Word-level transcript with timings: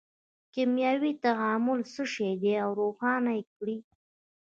کیمیاوي 0.53 1.13
تعامل 1.25 1.79
څه 1.93 2.01
شی 2.13 2.31
دی 2.41 2.51
او 2.63 2.69
روښانه 2.81 3.31
یې 3.37 3.43
کړئ. 3.55 3.77